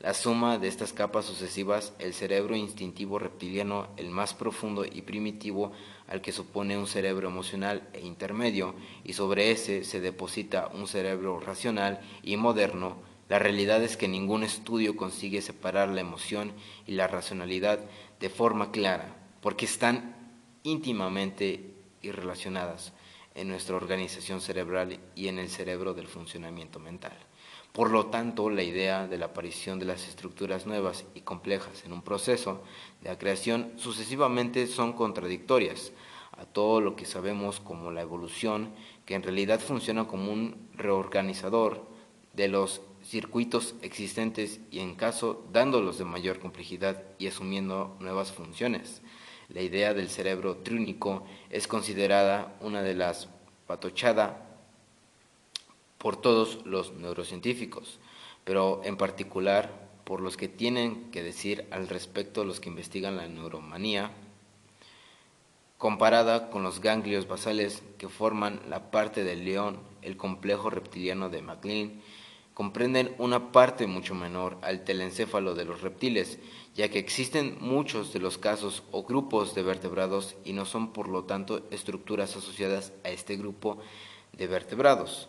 la 0.00 0.12
suma 0.12 0.58
de 0.58 0.68
estas 0.68 0.92
capas 0.92 1.24
sucesivas, 1.24 1.94
el 1.98 2.12
cerebro 2.12 2.54
instintivo 2.54 3.18
reptiliano, 3.18 3.88
el 3.96 4.10
más 4.10 4.34
profundo 4.34 4.84
y 4.84 5.02
primitivo, 5.02 5.72
al 6.06 6.20
que 6.20 6.32
supone 6.32 6.76
un 6.76 6.86
cerebro 6.86 7.28
emocional 7.28 7.88
e 7.94 8.00
intermedio, 8.00 8.74
y 9.04 9.14
sobre 9.14 9.50
ese 9.50 9.84
se 9.84 10.00
deposita 10.00 10.68
un 10.68 10.86
cerebro 10.86 11.40
racional 11.40 12.00
y 12.22 12.36
moderno, 12.36 12.98
la 13.28 13.38
realidad 13.38 13.82
es 13.82 13.96
que 13.96 14.06
ningún 14.06 14.44
estudio 14.44 14.96
consigue 14.96 15.42
separar 15.42 15.88
la 15.88 16.02
emoción 16.02 16.52
y 16.86 16.92
la 16.92 17.08
racionalidad 17.08 17.80
de 18.20 18.28
forma 18.28 18.70
clara, 18.70 19.16
porque 19.40 19.64
están 19.64 20.14
íntimamente 20.62 21.74
irrelacionadas 22.02 22.92
en 23.36 23.48
nuestra 23.48 23.76
organización 23.76 24.40
cerebral 24.40 24.98
y 25.14 25.28
en 25.28 25.38
el 25.38 25.48
cerebro 25.48 25.94
del 25.94 26.08
funcionamiento 26.08 26.80
mental. 26.80 27.12
Por 27.72 27.90
lo 27.90 28.06
tanto, 28.06 28.48
la 28.48 28.62
idea 28.62 29.06
de 29.06 29.18
la 29.18 29.26
aparición 29.26 29.78
de 29.78 29.84
las 29.84 30.08
estructuras 30.08 30.66
nuevas 30.66 31.04
y 31.14 31.20
complejas 31.20 31.84
en 31.84 31.92
un 31.92 32.00
proceso 32.00 32.62
de 33.02 33.16
creación 33.18 33.72
sucesivamente 33.76 34.66
son 34.66 34.94
contradictorias 34.94 35.92
a 36.32 36.46
todo 36.46 36.80
lo 36.80 36.96
que 36.96 37.04
sabemos 37.04 37.60
como 37.60 37.90
la 37.90 38.00
evolución, 38.00 38.72
que 39.04 39.14
en 39.14 39.22
realidad 39.22 39.60
funciona 39.60 40.06
como 40.06 40.32
un 40.32 40.68
reorganizador 40.74 41.86
de 42.32 42.48
los 42.48 42.80
circuitos 43.02 43.74
existentes 43.82 44.60
y 44.70 44.80
en 44.80 44.94
caso 44.94 45.46
dándolos 45.52 45.98
de 45.98 46.04
mayor 46.04 46.38
complejidad 46.38 47.04
y 47.18 47.26
asumiendo 47.26 47.96
nuevas 48.00 48.32
funciones. 48.32 49.02
La 49.48 49.62
idea 49.62 49.94
del 49.94 50.08
cerebro 50.08 50.58
trínico 50.58 51.26
es 51.50 51.68
considerada 51.68 52.56
una 52.60 52.82
de 52.82 52.94
las 52.94 53.28
patochada 53.66 54.46
por 55.98 56.16
todos 56.20 56.64
los 56.64 56.92
neurocientíficos, 56.92 57.98
pero 58.44 58.80
en 58.84 58.96
particular 58.96 59.70
por 60.04 60.20
los 60.20 60.36
que 60.36 60.48
tienen 60.48 61.10
que 61.10 61.22
decir 61.22 61.66
al 61.70 61.88
respecto 61.88 62.44
los 62.44 62.60
que 62.60 62.68
investigan 62.68 63.16
la 63.16 63.26
neuromanía, 63.26 64.12
comparada 65.78 66.48
con 66.50 66.62
los 66.62 66.80
ganglios 66.80 67.26
basales 67.26 67.82
que 67.98 68.08
forman 68.08 68.60
la 68.68 68.90
parte 68.90 69.24
del 69.24 69.44
león, 69.44 69.80
el 70.02 70.16
complejo 70.16 70.70
reptiliano 70.70 71.28
de 71.28 71.42
MacLean, 71.42 72.00
comprenden 72.56 73.14
una 73.18 73.52
parte 73.52 73.86
mucho 73.86 74.14
menor 74.14 74.56
al 74.62 74.82
telencéfalo 74.82 75.54
de 75.54 75.66
los 75.66 75.82
reptiles, 75.82 76.38
ya 76.74 76.88
que 76.88 76.98
existen 76.98 77.58
muchos 77.60 78.14
de 78.14 78.18
los 78.18 78.38
casos 78.38 78.82
o 78.92 79.02
grupos 79.02 79.54
de 79.54 79.62
vertebrados 79.62 80.36
y 80.42 80.54
no 80.54 80.64
son 80.64 80.94
por 80.94 81.06
lo 81.06 81.24
tanto 81.24 81.66
estructuras 81.70 82.34
asociadas 82.34 82.94
a 83.04 83.10
este 83.10 83.36
grupo 83.36 83.78
de 84.32 84.46
vertebrados 84.46 85.28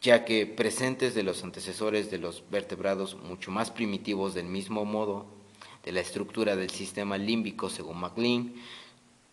ya 0.00 0.24
que 0.24 0.46
presentes 0.46 1.16
de 1.16 1.24
los 1.24 1.42
antecesores 1.42 2.12
de 2.12 2.18
los 2.18 2.44
vertebrados 2.48 3.16
mucho 3.16 3.50
más 3.50 3.72
primitivos 3.72 4.34
del 4.34 4.46
mismo 4.46 4.84
modo 4.84 5.26
de 5.82 5.90
la 5.90 6.00
estructura 6.00 6.54
del 6.54 6.70
sistema 6.70 7.18
límbico 7.18 7.68
según 7.68 7.98
MacLean, 7.98 8.54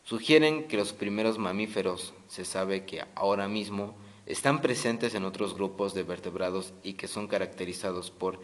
sugieren 0.04 0.68
que 0.68 0.78
los 0.78 0.92
primeros 0.92 1.38
mamíferos 1.38 2.16
se 2.28 2.44
sabe 2.44 2.86
que 2.86 3.04
ahora 3.14 3.48
mismo 3.48 3.94
están 4.26 4.62
presentes 4.62 5.16
en 5.16 5.26
otros 5.26 5.56
grupos 5.56 5.94
de 5.94 6.04
vertebrados 6.04 6.74
y 6.84 6.94
que 6.94 7.08
son 7.08 7.28
caracterizados 7.28 8.12
por 8.12 8.40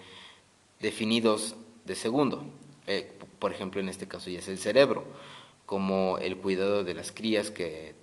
definidos 0.80 1.56
de 1.86 1.96
segundo. 1.96 2.44
Eh, 2.88 3.12
por 3.39 3.52
ejemplo, 3.52 3.80
en 3.80 3.89
este 3.89 4.08
caso 4.08 4.30
ya 4.30 4.39
es 4.39 4.48
el 4.48 4.58
cerebro, 4.58 5.06
como 5.65 6.18
el 6.18 6.38
cuidado 6.38 6.84
de 6.84 6.94
las 6.94 7.12
crías 7.12 7.52
que 7.52 7.96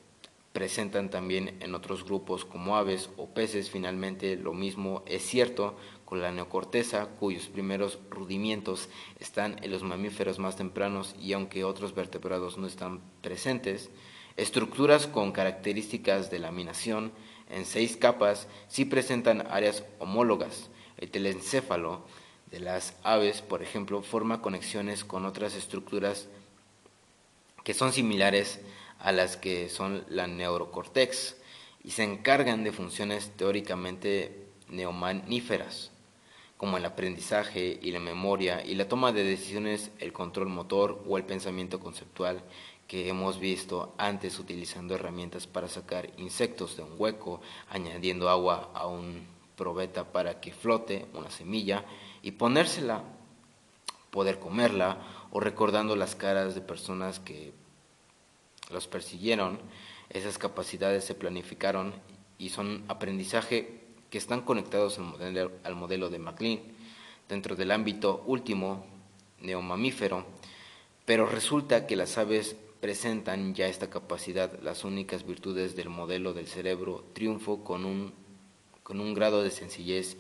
presentan 0.53 1.11
también 1.11 1.59
en 1.61 1.75
otros 1.75 2.05
grupos 2.05 2.47
como 2.47 2.77
aves 2.79 3.11
o 3.19 3.27
peces. 3.27 3.69
Finalmente, 3.69 4.37
lo 4.37 4.55
mismo 4.55 5.03
es 5.05 5.23
cierto 5.23 5.77
con 6.07 6.23
la 6.23 6.33
neocorteza, 6.33 7.09
cuyos 7.21 7.49
primeros 7.49 7.99
rudimientos 8.09 8.89
están 9.19 9.63
en 9.63 9.71
los 9.71 9.83
mamíferos 9.83 10.39
más 10.39 10.57
tempranos 10.57 11.15
y 11.21 11.35
aunque 11.35 11.65
otros 11.65 11.95
vertebrados 11.95 12.57
no 12.57 12.67
están 12.67 13.03
presentes, 13.21 13.91
estructuras 14.37 15.07
con 15.07 15.33
características 15.33 16.31
de 16.31 16.39
laminación 16.39 17.13
en 17.51 17.65
seis 17.65 17.97
capas 17.97 18.49
sí 18.69 18.85
presentan 18.85 19.47
áreas 19.51 19.85
homólogas. 19.99 20.71
El 20.99 21.11
telencéfalo 21.11 22.05
de 22.51 22.61
las 22.61 22.95
aves, 23.03 23.43
por 23.43 23.63
ejemplo, 23.63 24.03
forma 24.03 24.43
conexiones 24.43 25.05
con 25.05 25.27
otras 25.27 25.55
estructuras 25.55 26.29
que 27.65 27.75
son 27.75 27.93
similares 27.93 28.61
a 28.99 29.13
las 29.13 29.37
que 29.37 29.69
son 29.69 30.05
la 30.09 30.27
neurocortex 30.27 31.37
y 31.83 31.91
se 31.91 32.05
encargan 32.05 32.65
de 32.65 32.73
funciones 32.73 33.31
teóricamente 33.37 34.47
neomaníferas, 34.69 35.91
como 36.57 36.77
el 36.77 36.85
aprendizaje 36.85 37.79
y 37.83 37.91
la 37.91 38.01
memoria 38.01 38.65
y 38.65 38.75
la 38.75 38.89
toma 38.89 39.13
de 39.13 39.25
decisiones, 39.25 39.91
el 39.99 40.13
control 40.13 40.49
motor 40.49 41.05
o 41.07 41.17
el 41.19 41.25
pensamiento 41.25 41.81
conceptual 41.81 42.43
que 42.87 43.09
hemos 43.09 43.41
visto 43.41 43.95
antes 43.99 44.39
utilizando 44.39 44.95
herramientas 44.95 45.47
para 45.47 45.69
sacar 45.69 46.11
insectos 46.19 46.77
de 46.77 46.85
un 46.85 46.95
hueco, 46.97 47.41
añadiendo 47.69 48.29
agua 48.29 48.71
a 48.75 48.87
un 48.87 49.27
probeta 49.57 50.13
para 50.13 50.41
que 50.41 50.53
flote 50.53 51.07
una 51.15 51.31
semilla 51.31 51.85
y 52.23 52.33
ponérsela, 52.33 53.03
poder 54.11 54.39
comerla 54.39 54.99
o 55.33 55.41
recordando 55.41 55.97
las 55.97 56.15
caras 56.15 56.55
de 56.55 56.61
personas 56.61 57.19
que 57.19 57.53
los 58.71 58.87
persiguieron, 58.87 59.59
esas 60.11 60.39
capacidades 60.39 61.05
se 61.05 61.15
planificaron 61.15 61.95
y 62.39 62.51
son 62.51 62.85
aprendizaje 62.89 63.81
que 64.11 64.19
están 64.19 64.43
conectados 64.43 64.99
al 64.99 65.75
modelo, 65.75 66.11
de 66.11 66.19
MacLean 66.19 66.61
dentro 67.29 67.57
del 67.57 67.73
ámbito 67.73 68.23
último 68.27 68.87
neomamífero, 69.41 70.25
pero 71.05 71.27
resulta 71.27 71.87
que 71.87 71.97
las 71.97 72.17
aves 72.19 72.57
presentan 72.87 73.53
ya 73.53 73.67
esta 73.67 73.91
capacidad, 73.91 74.61
las 74.63 74.85
únicas 74.85 75.27
virtudes 75.27 75.75
del 75.75 75.89
modelo 75.89 76.35
del 76.35 76.47
cerebro, 76.47 77.05
triunfo 77.15 77.65
con 77.65 77.85
un, 77.85 78.15
con 78.85 79.01
un 79.01 79.13
grado 79.13 79.43
de 79.43 79.51
sencillez 79.51 80.17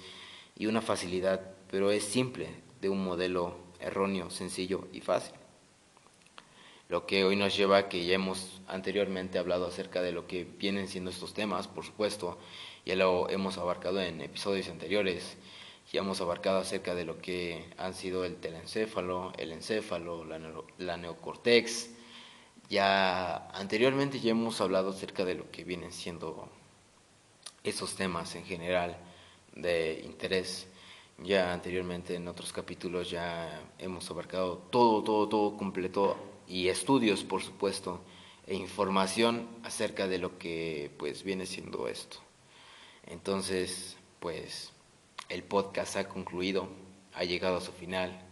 y 0.59 0.67
una 0.67 0.83
facilidad, 0.83 1.43
pero 1.71 1.93
es 1.93 2.03
simple 2.03 2.49
de 2.81 2.89
un 2.89 3.05
modelo 3.05 3.55
erróneo, 3.79 4.31
sencillo 4.31 4.89
y 4.93 5.01
fácil. 5.01 5.37
Lo 6.89 7.07
que 7.07 7.23
hoy 7.23 7.37
nos 7.37 7.57
lleva 7.57 7.79
a 7.79 7.89
que 7.89 8.05
ya 8.05 8.17
hemos 8.17 8.61
anteriormente 8.67 9.39
hablado 9.39 9.69
acerca 9.69 10.03
de 10.03 10.11
lo 10.11 10.27
que 10.27 10.43
vienen 10.43 10.89
siendo 10.89 11.13
estos 11.13 11.35
temas, 11.35 11.69
por 11.69 11.85
supuesto, 11.85 12.37
ya 12.85 12.97
lo 12.97 13.31
hemos 13.31 13.59
abarcado 13.59 14.03
en 14.03 14.21
episodios 14.21 14.69
anteriores, 14.71 15.37
ya 15.93 16.01
hemos 16.01 16.21
abarcado 16.21 16.59
acerca 16.59 16.97
de 16.97 17.05
lo 17.05 17.21
que 17.21 17.65
han 17.79 17.95
sido 17.95 18.25
el 18.25 18.35
telencéfalo, 18.35 19.35
el 19.39 19.53
encéfalo, 19.53 20.25
la, 20.25 20.41
la 20.79 20.97
neocortex, 20.97 21.91
ya 22.69 23.49
anteriormente 23.53 24.21
ya 24.21 24.33
hemos 24.33 24.61
hablado 24.61 24.91
acerca 24.91 25.25
de 25.25 25.35
lo 25.35 25.51
que 25.51 25.65
vienen 25.65 25.93
siendo 25.93 26.49
esos 27.65 27.95
temas 27.95 28.35
en 28.35 28.45
general 28.45 28.97
de 29.55 30.03
interés. 30.05 30.69
Ya 31.19 31.53
anteriormente 31.53 32.15
en 32.15 32.29
otros 32.29 32.53
capítulos 32.53 33.11
ya 33.11 33.63
hemos 33.79 34.11
abarcado 34.11 34.59
todo, 34.71 35.03
todo, 35.03 35.29
todo 35.29 35.57
completo 35.57 36.17
y 36.47 36.69
estudios, 36.69 37.25
por 37.25 37.43
supuesto, 37.43 38.01
e 38.47 38.55
información 38.55 39.49
acerca 39.65 40.07
de 40.07 40.19
lo 40.19 40.39
que 40.39 40.91
pues 40.99 41.23
viene 41.23 41.47
siendo 41.47 41.89
esto. 41.89 42.19
Entonces, 43.07 43.97
pues 44.21 44.73
el 45.29 45.43
podcast 45.43 45.97
ha 45.97 46.09
concluido, 46.09 46.69
ha 47.15 47.25
llegado 47.25 47.57
a 47.57 47.61
su 47.61 47.73
final. 47.73 48.26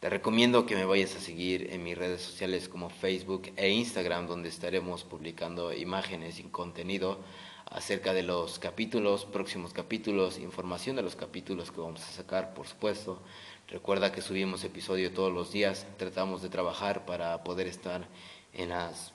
Te 0.00 0.08
recomiendo 0.08 0.64
que 0.64 0.76
me 0.76 0.84
vayas 0.84 1.16
a 1.16 1.20
seguir 1.20 1.72
en 1.72 1.82
mis 1.82 1.98
redes 1.98 2.22
sociales 2.22 2.68
como 2.68 2.88
Facebook 2.88 3.52
e 3.56 3.70
Instagram, 3.70 4.28
donde 4.28 4.48
estaremos 4.48 5.02
publicando 5.02 5.72
imágenes 5.72 6.38
y 6.38 6.44
contenido 6.44 7.18
acerca 7.66 8.12
de 8.12 8.22
los 8.22 8.60
capítulos, 8.60 9.24
próximos 9.24 9.72
capítulos, 9.72 10.38
información 10.38 10.94
de 10.94 11.02
los 11.02 11.16
capítulos 11.16 11.72
que 11.72 11.80
vamos 11.80 12.00
a 12.02 12.12
sacar, 12.12 12.54
por 12.54 12.68
supuesto. 12.68 13.20
Recuerda 13.66 14.12
que 14.12 14.22
subimos 14.22 14.62
episodio 14.62 15.12
todos 15.12 15.32
los 15.32 15.50
días, 15.50 15.84
tratamos 15.96 16.42
de 16.42 16.48
trabajar 16.48 17.04
para 17.04 17.42
poder 17.42 17.66
estar 17.66 18.06
en 18.52 18.68
las 18.68 19.12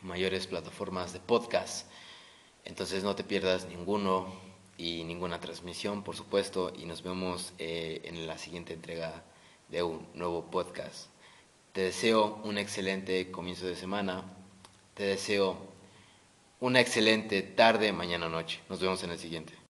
mayores 0.00 0.46
plataformas 0.46 1.12
de 1.12 1.20
podcast. 1.20 1.88
Entonces 2.64 3.04
no 3.04 3.14
te 3.14 3.22
pierdas 3.22 3.66
ninguno. 3.66 4.45
Y 4.78 5.04
ninguna 5.04 5.40
transmisión, 5.40 6.02
por 6.02 6.16
supuesto, 6.16 6.72
y 6.76 6.84
nos 6.84 7.02
vemos 7.02 7.52
eh, 7.58 8.02
en 8.04 8.26
la 8.26 8.38
siguiente 8.38 8.74
entrega 8.74 9.24
de 9.68 9.82
un 9.82 10.06
nuevo 10.14 10.50
podcast. 10.50 11.08
Te 11.72 11.82
deseo 11.82 12.40
un 12.44 12.58
excelente 12.58 13.30
comienzo 13.30 13.66
de 13.66 13.76
semana, 13.76 14.24
te 14.94 15.04
deseo 15.04 15.58
una 16.60 16.80
excelente 16.80 17.42
tarde, 17.42 17.92
mañana, 17.92 18.28
noche. 18.28 18.60
Nos 18.68 18.80
vemos 18.80 19.02
en 19.04 19.10
el 19.10 19.18
siguiente. 19.18 19.65